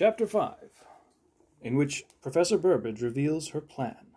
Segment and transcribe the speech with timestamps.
[0.00, 0.54] Chapter 5
[1.60, 4.16] In which Professor Burbage reveals her plan.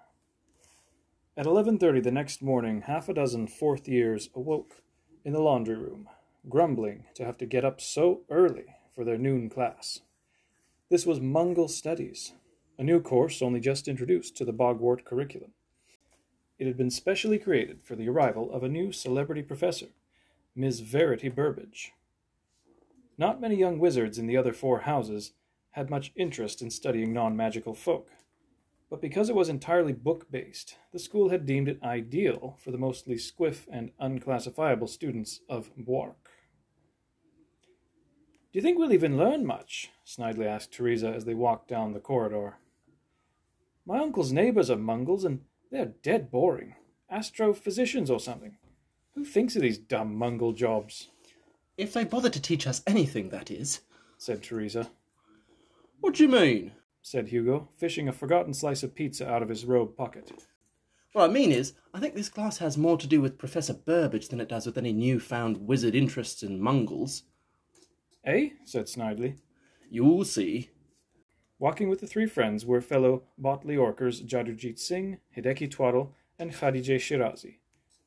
[1.36, 4.82] At 11:30 the next morning, half a dozen fourth years awoke
[5.26, 6.08] in the laundry room,
[6.48, 10.00] grumbling to have to get up so early for their noon class.
[10.88, 12.32] This was Mungle Studies,
[12.78, 15.52] a new course only just introduced to the Bogwart curriculum.
[16.58, 19.90] It had been specially created for the arrival of a new celebrity professor,
[20.56, 21.92] Miss Verity Burbage.
[23.18, 25.34] Not many young wizards in the other four houses
[25.74, 28.10] had much interest in studying non magical folk,
[28.90, 32.78] but because it was entirely book based, the school had deemed it ideal for the
[32.78, 36.30] mostly squiff and unclassifiable students of Bwark.
[38.52, 39.90] Do you think we'll even learn much?
[40.06, 42.58] Snidely asked Teresa as they walked down the corridor.
[43.84, 46.76] My uncle's neighbors are Mungles, and they're dead boring.
[47.12, 48.58] Astrophysicians or something.
[49.16, 51.10] Who thinks of these dumb Mungle jobs?
[51.78, 53.82] If they bother to teach us anything, that is.
[54.20, 54.92] said Teresa.
[56.04, 56.74] What do you mean?
[57.02, 60.34] said Hugo, fishing a forgotten slice of pizza out of his robe pocket.
[61.14, 64.28] What I mean is, I think this class has more to do with Professor Burbage
[64.28, 67.22] than it does with any new-found wizard interests in Mungles.
[68.26, 68.50] Eh?
[68.66, 69.38] said Snidely.
[69.90, 70.72] You'll see.
[71.58, 76.98] Walking with the three friends were fellow Botley Orkers Jadujit Singh, Hideki Twaddle, and Khadijeh
[76.98, 77.60] Shirazi.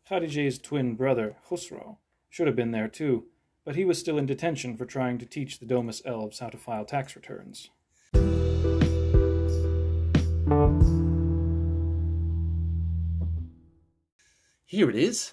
[0.08, 1.96] Khadijeh's twin brother, Khusro,
[2.28, 3.24] should have been there too,
[3.64, 6.58] but he was still in detention for trying to teach the Domus elves how to
[6.58, 7.70] file tax returns.
[14.76, 15.32] Here it is.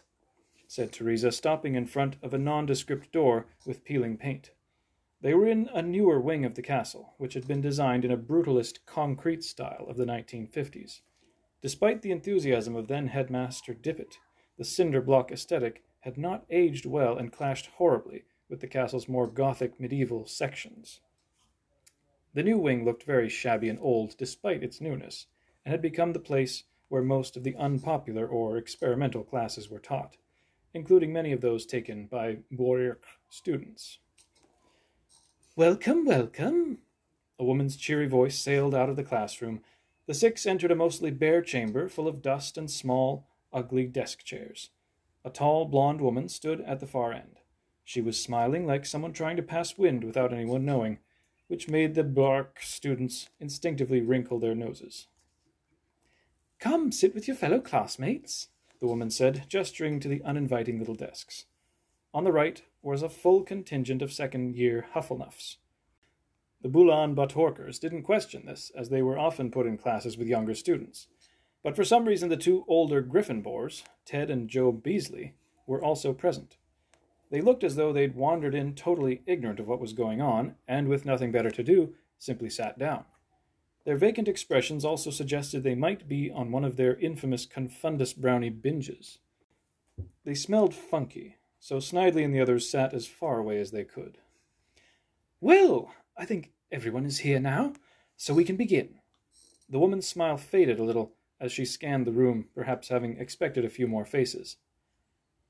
[0.67, 4.51] said Teresa, stopping in front of a nondescript door with peeling paint.
[5.19, 8.15] They were in a newer wing of the castle, which had been designed in a
[8.15, 11.01] brutalist concrete style of the 1950s.
[11.61, 14.17] Despite the enthusiasm of then headmaster Dippet,
[14.57, 19.27] the cinder block aesthetic had not aged well and clashed horribly with the castle's more
[19.27, 21.01] gothic medieval sections.
[22.35, 25.27] The new wing looked very shabby and old despite its newness,
[25.63, 30.17] and had become the place where most of the unpopular or experimental classes were taught,
[30.73, 32.97] including many of those taken by Bourg
[33.29, 33.99] students.
[35.55, 36.79] Welcome, welcome!
[37.37, 39.61] A woman's cheery voice sailed out of the classroom.
[40.07, 44.71] The six entered a mostly bare chamber full of dust and small, ugly desk chairs.
[45.23, 47.39] A tall, blonde woman stood at the far end.
[47.83, 50.97] She was smiling like someone trying to pass wind without anyone knowing,
[51.47, 55.07] which made the Blark students instinctively wrinkle their noses.
[56.59, 58.47] Come, sit with your fellow classmates,
[58.79, 61.45] the woman said, gesturing to the uninviting little desks.
[62.13, 65.57] On the right was a full contingent of second year Hufflenuffs.
[66.61, 70.55] The Bulan Batorkers didn't question this, as they were often put in classes with younger
[70.55, 71.07] students.
[71.61, 75.33] But for some reason, the two older Gryffindors, Ted and Joe Beasley,
[75.67, 76.57] were also present.
[77.33, 80.87] They looked as though they'd wandered in totally ignorant of what was going on, and
[80.87, 83.05] with nothing better to do, simply sat down.
[83.85, 88.51] Their vacant expressions also suggested they might be on one of their infamous Confundus brownie
[88.51, 89.17] binges.
[90.23, 94.19] They smelled funky, so Snidely and the others sat as far away as they could.
[95.41, 97.73] Well, I think everyone is here now,
[98.15, 98.99] so we can begin.
[99.67, 103.69] The woman's smile faded a little as she scanned the room, perhaps having expected a
[103.69, 104.57] few more faces.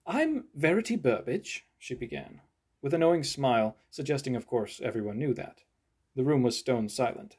[0.08, 2.40] I'm Verity Burbage, she began,
[2.82, 5.64] with a knowing smile, suggesting, of course, everyone knew that.
[6.16, 7.36] The room was stone silent.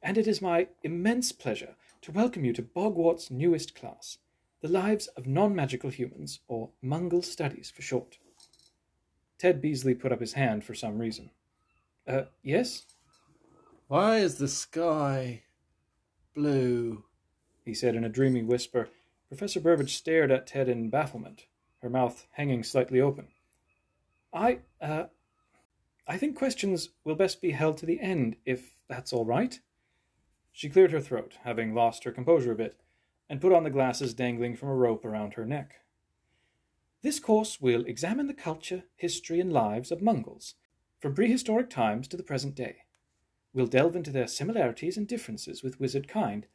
[0.00, 4.18] And it is my immense pleasure to welcome you to Bogwart's newest class,
[4.60, 8.18] the Lives of Non Magical Humans, or Mungle Studies for short.
[9.38, 11.30] Ted Beasley put up his hand for some reason.
[12.06, 12.84] Uh, yes?
[13.88, 15.42] Why is the sky
[16.32, 17.02] blue?
[17.64, 18.88] he said in a dreamy whisper.
[19.26, 21.46] Professor Burbage stared at Ted in bafflement,
[21.82, 23.26] her mouth hanging slightly open.
[24.32, 25.04] I, uh,
[26.06, 29.58] I think questions will best be held to the end, if that's all right.
[30.52, 32.80] She cleared her throat, having lost her composure a bit,
[33.28, 35.76] and put on the glasses dangling from a rope around her neck.
[37.02, 40.54] This course will examine the culture, history, and lives of Mungles,
[40.98, 42.78] from prehistoric times to the present day.
[43.52, 46.46] We'll delve into their similarities and differences with wizard kind,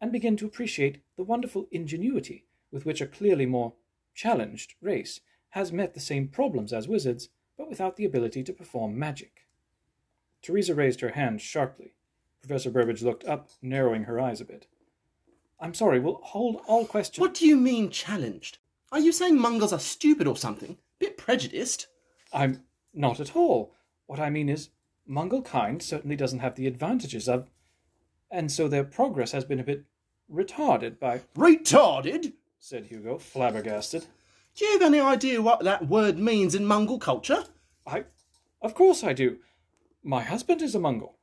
[0.00, 3.74] and begin to appreciate the wonderful ingenuity with which a clearly more
[4.14, 5.20] challenged race
[5.56, 9.46] has met the same problems as wizards, but without the ability to perform magic.
[10.42, 11.94] Teresa raised her hand sharply.
[12.42, 14.66] Professor Burbage looked up, narrowing her eyes a bit.
[15.58, 17.22] I'm sorry, we'll hold all questions.
[17.22, 18.58] What do you mean challenged?
[18.92, 20.76] Are you saying Mungles are stupid or something?
[20.98, 21.86] Bit prejudiced?
[22.34, 22.62] I'm
[22.92, 23.72] not at all.
[24.04, 24.68] What I mean is,
[25.08, 27.48] Mungle kind certainly doesn't have the advantages of.
[28.30, 29.86] And so their progress has been a bit
[30.30, 31.22] retarded by.
[31.34, 32.34] Retarded?
[32.58, 34.04] said Hugo, flabbergasted.
[34.56, 37.44] Do you have any idea what that word means in Mungle culture?
[37.86, 38.04] I.
[38.62, 39.36] Of course I do.
[40.02, 41.16] My husband is a Mungle.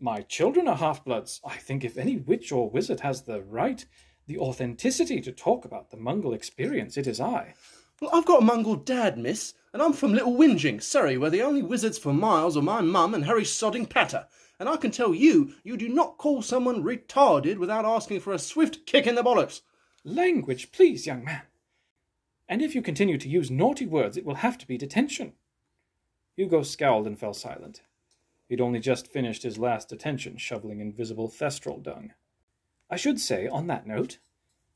[0.00, 1.38] My children are half bloods.
[1.44, 3.84] I think if any witch or wizard has the right,
[4.26, 7.52] the authenticity to talk about the Mungle experience, it is I.
[8.00, 11.42] Well, I've got a Mungle dad, miss, and I'm from Little Whinging, Surrey, where the
[11.42, 14.26] only wizards for miles are my mum and Harry Sodding Patter.
[14.58, 18.38] And I can tell you, you do not call someone retarded without asking for a
[18.38, 19.60] swift kick in the bollocks.
[20.04, 21.42] Language, please, young man.
[22.48, 25.34] And if you continue to use naughty words, it will have to be detention.
[26.36, 27.82] Hugo scowled and fell silent.
[28.48, 32.12] He'd only just finished his last detention shoveling invisible thestral dung.
[32.90, 34.18] I should say, on that note,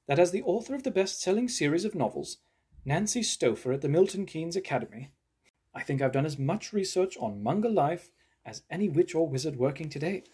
[0.07, 2.39] that as the author of the best selling series of novels,
[2.85, 5.11] Nancy Stouffer at the Milton Keynes Academy,
[5.75, 8.11] I think I've done as much research on Mungle life
[8.45, 10.25] as any witch or wizard working today.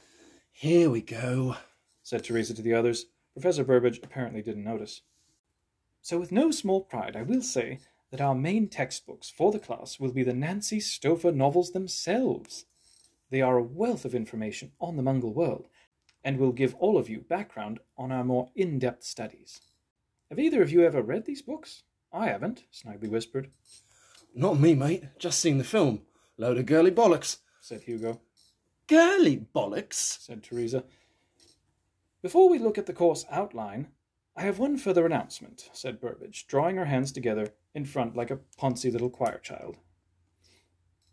[0.50, 1.56] Here we go,
[2.02, 3.06] said Teresa to the others.
[3.34, 5.02] Professor Burbage apparently didn't notice.
[6.08, 10.00] So, with no small pride, I will say that our main textbooks for the class
[10.00, 12.64] will be the Nancy Stouffer novels themselves.
[13.28, 15.68] They are a wealth of information on the Mungle world,
[16.24, 19.60] and will give all of you background on our more in depth studies.
[20.30, 21.82] Have either of you ever read these books?
[22.10, 23.50] I haven't, Snidely whispered.
[24.34, 25.04] Not me, mate.
[25.18, 26.00] Just seen the film.
[26.38, 28.18] Load of girly bollocks said Hugo.
[28.86, 30.84] Girly bollocks, said Teresa.
[32.22, 33.88] Before we look at the course outline,
[34.38, 38.38] I have one further announcement, said Burbage, drawing her hands together in front like a
[38.56, 39.78] poncy little choir child.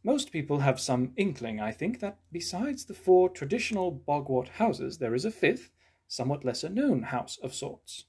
[0.04, 5.16] Most people have some inkling, I think, that besides the four traditional Bogwart houses, there
[5.16, 5.72] is a fifth,
[6.07, 8.06] somewhat lesser known house of sorts.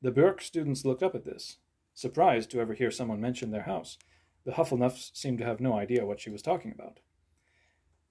[0.00, 1.56] The Burke students looked up at this,
[1.92, 3.98] surprised to ever hear someone mention their house.
[4.44, 7.00] The Hufflenuffs seemed to have no idea what she was talking about.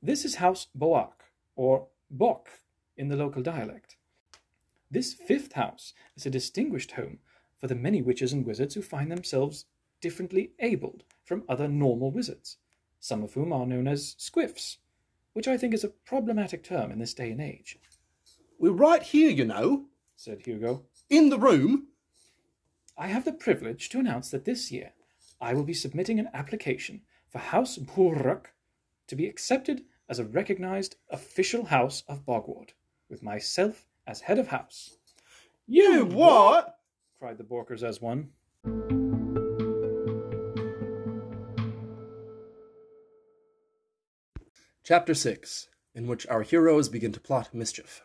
[0.01, 1.13] This is House Boak,
[1.55, 2.50] or Bok
[2.97, 3.95] in the local dialect.
[4.93, 7.17] This fifth house is a distinguished home
[7.57, 9.65] for the many witches and wizards who find themselves
[10.01, 12.57] differently abled from other normal wizards,
[12.99, 14.77] some of whom are known as squiffs,
[15.33, 17.79] which I think is a problematic term in this day and age.
[18.59, 19.85] We're right here, you know,
[20.15, 20.83] said Hugo.
[21.09, 21.87] In the room.
[22.95, 24.91] I have the privilege to announce that this year
[25.41, 27.01] I will be submitting an application
[27.31, 28.53] for House Burruk
[29.07, 32.73] to be accepted as a recognized official house of Bogwart,
[33.09, 34.97] with myself as head of house.
[35.67, 36.77] You what?
[37.19, 38.29] cried the Borkers as one.
[44.83, 48.01] Chapter 6 In which our heroes begin to plot mischief.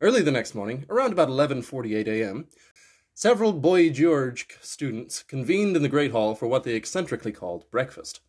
[0.00, 2.48] Early the next morning, around about 11:48 a.m.,
[3.14, 8.20] several Boy George students convened in the Great Hall for what they eccentrically called breakfast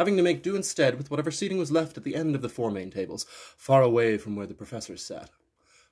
[0.00, 2.48] having to make do instead with whatever seating was left at the end of the
[2.48, 3.26] four main tables,
[3.58, 5.28] far away from where the professors sat.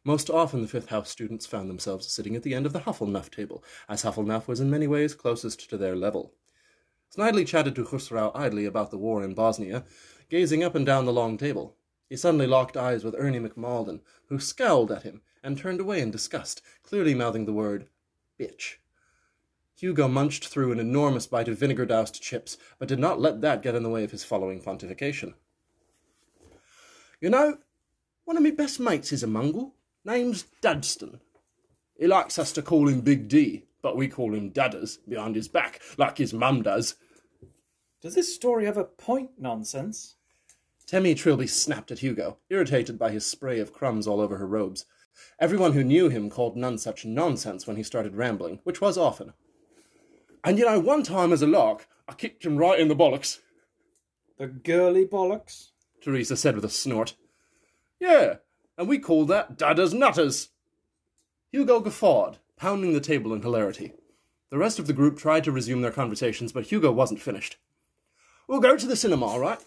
[0.08, 3.30] Most often the Fifth House students found themselves sitting at the end of the Hufflenuff
[3.30, 6.32] table, as Hufflenuff was in many ways closest to their level.
[7.14, 9.84] Snidely chatted to Khusrau idly about the war in Bosnia,
[10.30, 11.76] gazing up and down the long table.
[12.08, 14.00] He suddenly locked eyes with Ernie McMalden,
[14.30, 17.86] who scowled at him and turned away in disgust, clearly mouthing the word
[18.40, 18.76] bitch.
[19.76, 23.60] Hugo munched through an enormous bite of vinegar doused chips, but did not let that
[23.60, 25.34] get in the way of his following pontification.
[27.20, 27.58] You know,
[28.24, 29.74] one of my best mates is a Mungle.
[30.04, 31.20] Name's Dudston.
[31.98, 35.48] He likes us to call him Big D, but we call him Dadders behind his
[35.48, 36.94] back, like his mum does.
[38.00, 40.14] Does this story have a point, nonsense?
[40.86, 44.86] Temmie Trilby snapped at Hugo, irritated by his spray of crumbs all over her robes.
[45.40, 49.32] Everyone who knew him called none such nonsense when he started rambling, which was often.
[50.44, 53.40] And you know, one time as a lark, I kicked him right in the bollocks.
[54.38, 55.70] The girly bollocks?
[56.00, 57.16] Teresa said with a snort.
[57.98, 58.36] Yeah,
[58.78, 60.50] and we call that Dadders Nutters.
[61.50, 63.92] Hugo guffawed, pounding the table in hilarity.
[64.50, 67.58] The rest of the group tried to resume their conversations, but Hugo wasn't finished.
[68.46, 69.58] We'll go to the cinema, right?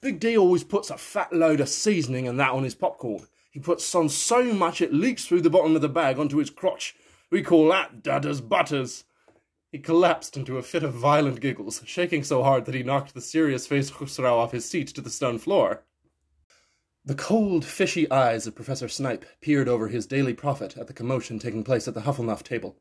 [0.00, 3.26] Big D always puts a fat load of seasoning and that on his popcorn.
[3.50, 6.48] He puts on so much it leaks through the bottom of the bag onto his
[6.48, 6.94] crotch.
[7.30, 9.04] We call that Dadders Butters.
[9.72, 13.20] He collapsed into a fit of violent giggles, shaking so hard that he knocked the
[13.20, 15.82] serious faced Khusrau off his seat to the stone floor.
[17.10, 21.40] The cold, fishy eyes of Professor Snipe peered over his daily profit at the commotion
[21.40, 22.76] taking place at the Hufflenuff table.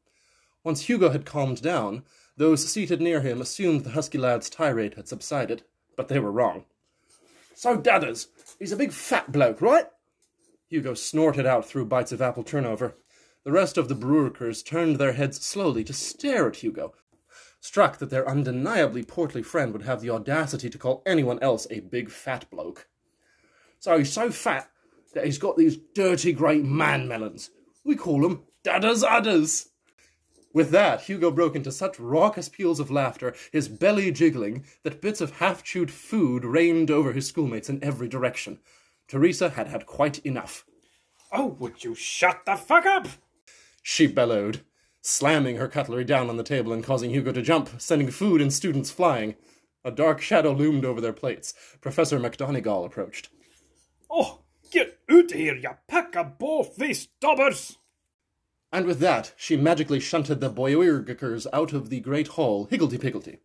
[0.63, 2.03] Once Hugo had calmed down,
[2.37, 5.63] those seated near him assumed the husky lad's tirade had subsided,
[5.97, 6.65] but they were wrong.
[7.55, 8.27] So, Dadders,
[8.59, 9.87] he's a big fat bloke, right?
[10.67, 12.97] Hugo snorted out through bites of apple turnover.
[13.45, 16.93] The rest of the Brewerkers turned their heads slowly to stare at Hugo,
[17.61, 21.79] struck that their undeniably portly friend would have the audacity to call anyone else a
[21.79, 22.89] big fat bloke.
[23.79, 24.69] So he's so fat
[25.13, 27.49] that he's got these dirty great man melons.
[27.83, 29.69] We call them dadders udders.
[30.53, 35.21] With that, Hugo broke into such raucous peals of laughter, his belly jiggling, that bits
[35.21, 38.59] of half chewed food rained over his schoolmates in every direction.
[39.07, 40.65] Teresa had had quite enough.
[41.31, 43.07] Oh, would you shut the fuck up?
[43.83, 44.61] She bellowed,
[45.01, 48.51] slamming her cutlery down on the table and causing Hugo to jump, sending food and
[48.51, 49.35] students flying.
[49.85, 51.53] A dark shadow loomed over their plates.
[51.79, 53.29] Professor McDonagall approached.
[54.09, 57.77] Oh, get out of here, you pack of bow-faced daubers!
[58.71, 63.39] And with that, she magically shunted the Boyergakers out of the great hall, higgledy-piggledy.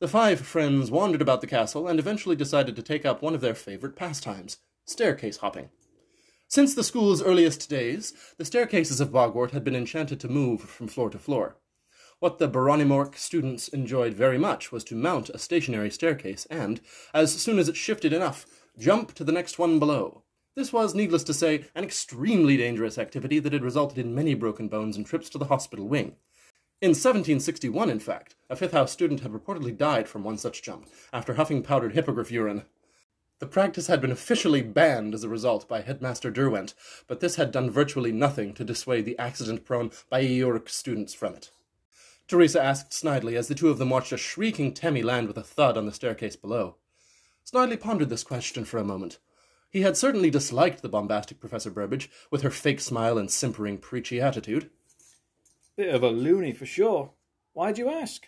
[0.00, 3.40] The five friends wandered about the castle and eventually decided to take up one of
[3.40, 5.70] their favorite pastimes staircase hopping.
[6.46, 10.86] Since the school's earliest days, the staircases of Bogwart had been enchanted to move from
[10.88, 11.56] floor to floor.
[12.20, 16.80] What the Baronimork students enjoyed very much was to mount a stationary staircase and,
[17.14, 18.44] as soon as it shifted enough,
[18.76, 20.24] jump to the next one below.
[20.56, 24.66] This was, needless to say, an extremely dangerous activity that had resulted in many broken
[24.66, 26.16] bones and trips to the hospital wing.
[26.80, 30.88] In 1761, in fact, a Fifth House student had reportedly died from one such jump
[31.12, 32.64] after huffing powdered hippogriff urine.
[33.38, 36.74] The practice had been officially banned as a result by Headmaster Derwent,
[37.06, 41.52] but this had done virtually nothing to dissuade the accident prone Bayeuric students from it.
[42.28, 45.42] Teresa asked Snidely as the two of them watched a shrieking Temmie land with a
[45.42, 46.76] thud on the staircase below.
[47.50, 49.18] Snidely pondered this question for a moment.
[49.70, 54.20] He had certainly disliked the bombastic Professor Burbage, with her fake smile and simpering, preachy
[54.20, 54.68] attitude.
[55.76, 57.12] Bit of a loony for sure.
[57.54, 58.26] Why'd you ask?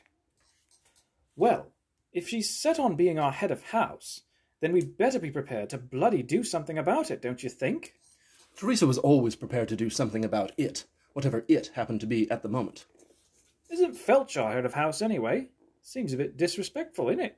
[1.36, 1.72] Well,
[2.12, 4.22] if she's set on being our head of house,
[4.60, 7.94] then we'd better be prepared to bloody do something about it, don't you think?
[8.56, 12.42] Teresa was always prepared to do something about it, whatever it happened to be at
[12.42, 12.86] the moment.
[13.70, 15.48] Isn't Felch head of house anyway?
[15.80, 17.32] Seems a bit disrespectful, innit?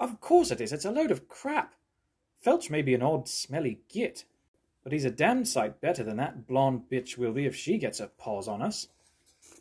[0.00, 1.74] Of course it is, it's a load of crap.
[2.44, 4.24] Felch may be an odd, smelly git,
[4.82, 7.98] but he's a damned sight better than that blonde bitch will be if she gets
[7.98, 8.88] her paws on us.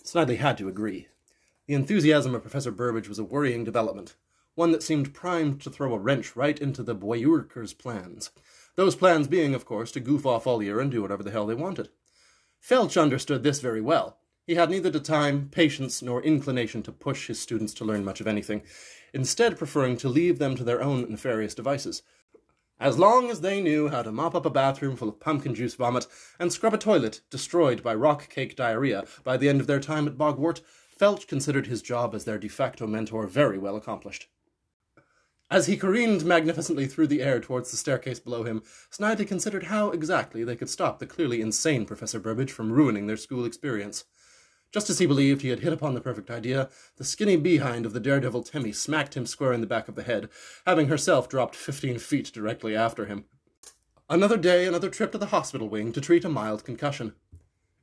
[0.04, 1.08] Snidely had to agree.
[1.68, 4.16] The enthusiasm of Professor Burbage was a worrying development,
[4.54, 8.32] one that seemed primed to throw a wrench right into the Boyurkers' plans.
[8.76, 11.46] Those plans being, of course, to goof off all year and do whatever the hell
[11.46, 11.90] they wanted.
[12.62, 14.20] Felch understood this very well.
[14.48, 18.22] He had neither the time, patience, nor inclination to push his students to learn much
[18.22, 18.62] of anything,
[19.12, 22.04] instead preferring to leave them to their own nefarious devices.
[22.80, 25.76] As long as they knew how to mop up a bathroom full of pumpkin juice
[25.76, 26.06] vomit
[26.38, 30.08] and scrub a toilet destroyed by rock cake diarrhea by the end of their time
[30.08, 30.62] at Bogwart,
[31.00, 34.28] Felch considered his job as their de facto mentor very well accomplished.
[35.50, 38.62] As he careened magnificently through the air towards the staircase below him,
[38.92, 43.18] Snidely considered how exactly they could stop the clearly insane Professor Burbage from ruining their
[43.18, 44.06] school experience.
[44.76, 46.68] Just as he believed he had hit upon the perfect idea,
[46.98, 50.04] the skinny behind of the daredevil Temmie smacked him square in the back of the
[50.04, 50.28] head,
[50.66, 53.24] having herself dropped fifteen feet directly after him.
[54.10, 57.14] Another day, another trip to the hospital wing to treat a mild concussion.